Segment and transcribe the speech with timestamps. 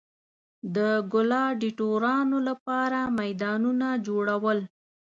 [0.75, 0.77] د
[1.11, 4.59] ګلاډیټورانو لپاره میدانونه جوړول.